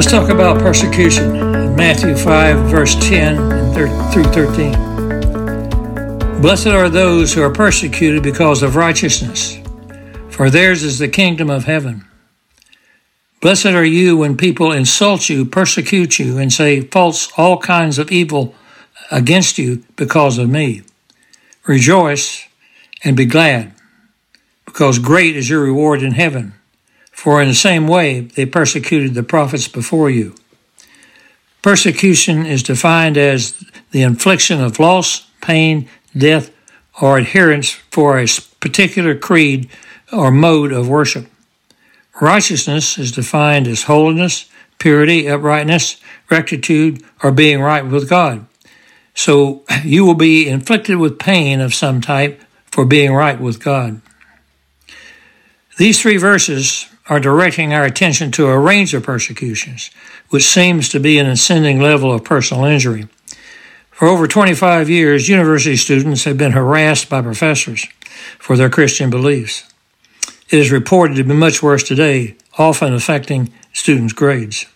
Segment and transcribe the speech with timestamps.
[0.00, 4.72] Let's talk about persecution in Matthew 5, verse 10 through 13.
[6.40, 9.58] Blessed are those who are persecuted because of righteousness,
[10.30, 12.06] for theirs is the kingdom of heaven.
[13.42, 18.10] Blessed are you when people insult you, persecute you, and say false all kinds of
[18.10, 18.54] evil
[19.10, 20.80] against you because of me.
[21.66, 22.48] Rejoice
[23.04, 23.74] and be glad,
[24.64, 26.54] because great is your reward in heaven
[27.20, 30.34] for in the same way they persecuted the prophets before you.
[31.60, 36.50] Persecution is defined as the infliction of loss, pain, death,
[36.98, 38.26] or adherence for a
[38.60, 39.68] particular creed
[40.10, 41.26] or mode of worship.
[42.22, 44.48] Righteousness is defined as holiness,
[44.78, 48.46] purity, uprightness, rectitude, or being right with God.
[49.12, 54.00] So you will be inflicted with pain of some type for being right with God.
[55.76, 59.90] These three verses are directing our attention to a range of persecutions,
[60.28, 63.08] which seems to be an ascending level of personal injury.
[63.90, 67.86] For over 25 years, university students have been harassed by professors
[68.38, 69.70] for their Christian beliefs.
[70.50, 74.66] It is reported to be much worse today, often affecting students' grades.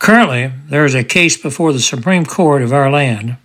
[0.00, 3.36] Currently, there is a case before the Supreme Court of our land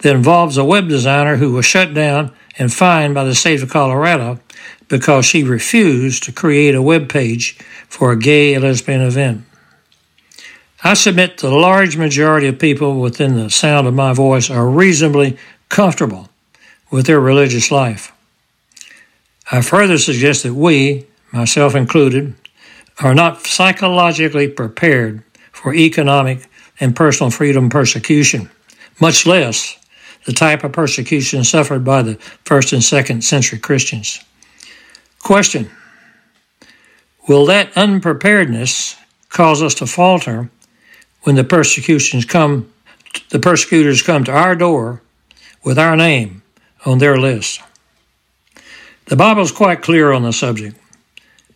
[0.00, 3.70] that involves a web designer who was shut down and fined by the state of
[3.70, 4.40] Colorado
[4.88, 9.44] because she refused to create a web page for a gay and lesbian event.
[10.84, 15.36] I submit the large majority of people within the sound of my voice are reasonably
[15.68, 16.28] comfortable
[16.90, 18.12] with their religious life.
[19.50, 22.34] I further suggest that we, myself included,
[23.00, 26.48] are not psychologically prepared for economic
[26.78, 28.50] and personal freedom persecution,
[29.00, 29.78] much less
[30.24, 32.14] the type of persecution suffered by the
[32.44, 34.22] first and second century Christians.
[35.26, 35.68] Question
[37.26, 38.94] Will that unpreparedness
[39.28, 40.50] cause us to falter
[41.22, 42.72] when the persecutions come
[43.30, 45.02] the persecutors come to our door
[45.64, 46.42] with our name
[46.84, 47.60] on their list?
[49.06, 50.78] The Bible is quite clear on the subject.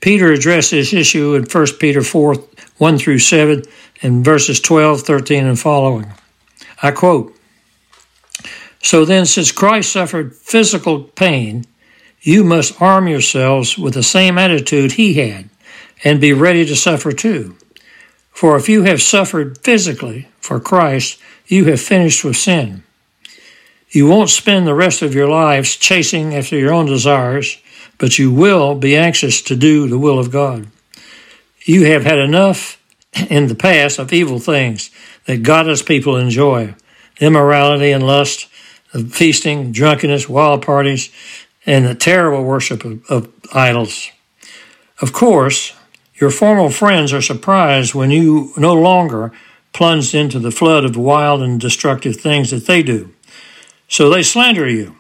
[0.01, 2.35] Peter addressed this issue in 1 Peter 4
[2.79, 3.63] 1 through 7
[4.03, 6.13] and verses 12, 13, and following.
[6.83, 7.37] I quote
[8.83, 11.67] So then, since Christ suffered physical pain,
[12.23, 15.49] you must arm yourselves with the same attitude he had
[16.05, 17.57] and be ready to suffer too.
[18.31, 22.83] For if you have suffered physically for Christ, you have finished with sin.
[23.91, 27.59] You won't spend the rest of your lives chasing after your own desires,
[27.99, 30.69] but you will be anxious to do the will of God.
[31.65, 32.81] You have had enough
[33.29, 34.91] in the past of evil things
[35.27, 36.75] that godless people enjoy
[37.21, 38.47] immorality and lust,
[39.11, 41.11] feasting, drunkenness, wild parties,
[41.67, 44.11] and the terrible worship of, of idols.
[45.01, 45.75] Of course,
[46.15, 49.33] your former friends are surprised when you no longer
[49.73, 53.11] plunged into the flood of wild and destructive things that they do.
[53.89, 54.97] So they slander you.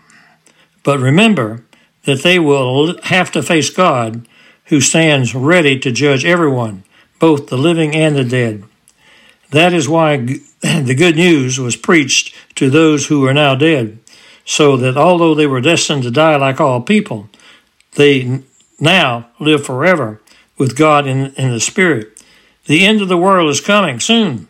[0.82, 1.65] But remember
[2.04, 4.27] that they will have to face God,
[4.66, 6.84] who stands ready to judge everyone,
[7.19, 8.65] both the living and the dead.
[9.50, 10.16] That is why
[10.62, 13.98] the good news was preached to those who are now dead,
[14.50, 17.28] so that although they were destined to die like all people,
[17.93, 18.43] they
[18.81, 20.21] now live forever
[20.59, 22.21] with God in, in the Spirit.
[22.66, 24.49] The end of the world is coming soon.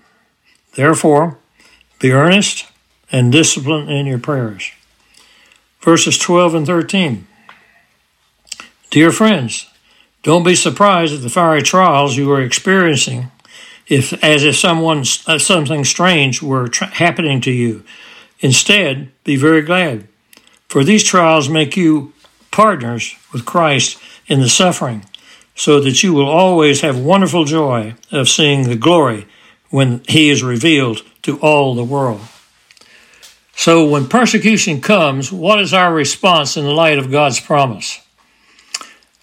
[0.75, 1.37] Therefore,
[1.99, 2.67] be earnest
[3.13, 4.71] and disciplined in your prayers.
[5.83, 7.27] Verses 12 and 13.
[8.89, 9.69] Dear friends,
[10.23, 13.31] don't be surprised at the fiery trials you are experiencing,
[13.87, 17.85] if as if someone uh, something strange were tra- happening to you
[18.41, 20.09] Instead, be very glad,
[20.69, 22.13] for these trials make you
[22.51, 25.05] partners with Christ in the suffering,
[25.55, 29.27] so that you will always have wonderful joy of seeing the glory
[29.69, 32.23] when He is revealed to all the world.
[33.55, 38.01] So, when persecution comes, what is our response in the light of God's promise?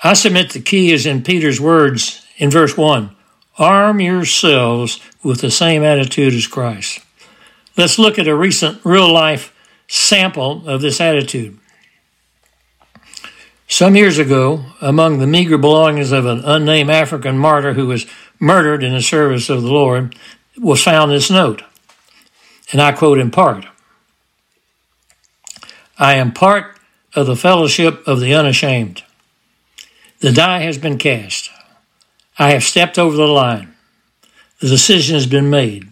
[0.03, 3.15] I submit the key is in Peter's words in verse 1
[3.57, 6.99] Arm yourselves with the same attitude as Christ.
[7.77, 9.53] Let's look at a recent real life
[9.87, 11.59] sample of this attitude.
[13.67, 18.07] Some years ago, among the meager belongings of an unnamed African martyr who was
[18.39, 20.15] murdered in the service of the Lord,
[20.57, 21.61] was found this note.
[22.71, 23.65] And I quote in part
[25.99, 26.79] I am part
[27.13, 29.03] of the fellowship of the unashamed.
[30.19, 31.51] The die has been cast.
[32.39, 33.75] I have stepped over the line.
[34.61, 35.91] The decision has been made.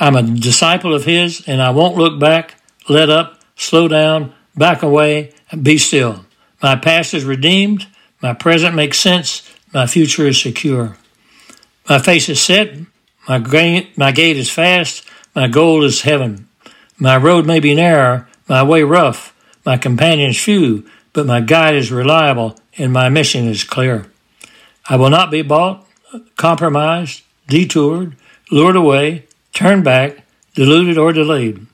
[0.00, 4.82] I'm a disciple of His, and I won't look back, let up, slow down, back
[4.82, 6.24] away, and be still.
[6.62, 7.86] My past is redeemed,
[8.20, 10.96] my present makes sense, my future is secure.
[11.88, 12.76] My face is set,
[13.28, 13.38] My,
[13.96, 15.04] my gate is fast,
[15.34, 16.48] my goal is heaven.
[16.98, 21.90] My road may be narrow, my way rough, my companions few, but my guide is
[21.90, 24.06] reliable and my mission is clear.
[24.88, 25.86] I will not be bought,
[26.36, 28.16] compromised, detoured,
[28.50, 30.24] lured away, turned back,
[30.54, 31.66] deluded, or delayed.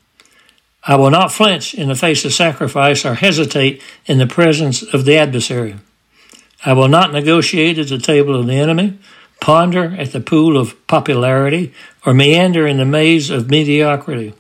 [0.85, 5.05] I will not flinch in the face of sacrifice or hesitate in the presence of
[5.05, 5.77] the adversary.
[6.65, 8.99] I will not negotiate at the table of the enemy,
[9.41, 11.73] ponder at the pool of popularity,
[12.07, 14.35] or meander in the maze of mediocrity.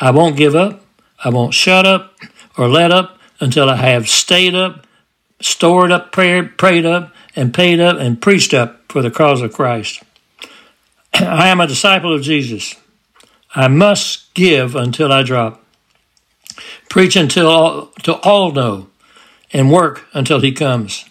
[0.00, 0.84] I won't give up,
[1.24, 2.16] I won't shut up
[2.56, 4.86] or let up until I have stayed up,
[5.40, 9.52] stored up, prayed, prayed up, and paid up and preached up for the cause of
[9.52, 10.02] Christ.
[11.14, 12.76] I am a disciple of Jesus.
[13.54, 15.64] I must give until I drop.
[16.88, 18.88] Preach until all, to all know,
[19.52, 21.04] and work until he comes.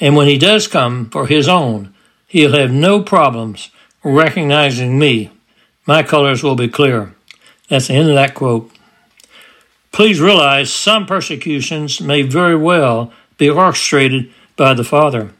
[0.00, 1.94] And when he does come for his own,
[2.26, 3.70] he'll have no problems
[4.02, 5.30] recognizing me.
[5.86, 7.14] My colors will be clear.
[7.68, 8.70] That's the end of that quote.
[9.92, 15.32] Please realize some persecutions may very well be orchestrated by the Father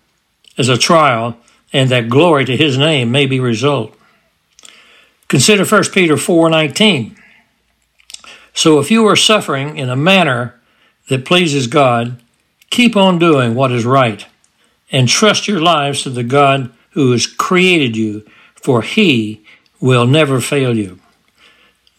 [0.56, 1.36] as a trial,
[1.72, 3.94] and that glory to his name may be result.
[5.28, 7.16] Consider 1 Peter 4:19.
[8.54, 10.58] So if you are suffering in a manner
[11.08, 12.20] that pleases God,
[12.70, 14.26] keep on doing what is right
[14.90, 19.40] and trust your lives to the God who has created you, for he
[19.80, 20.98] will never fail you.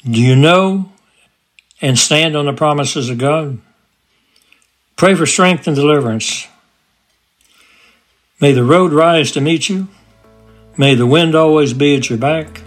[0.04, 0.92] Do you know
[1.82, 3.60] and stand on the promises of God?
[4.98, 6.49] Pray for strength and deliverance.
[8.42, 9.90] May the road rise to meet you.
[10.78, 12.62] May the wind always be at your back.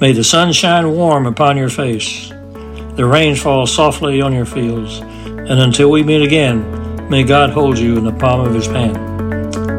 [0.00, 2.30] May the sun shine warm upon your face.
[2.30, 5.00] The rain fall softly on your fields.
[5.00, 8.96] And until we meet again, may God hold you in the palm of his hand.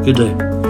[0.04, 0.61] Good day.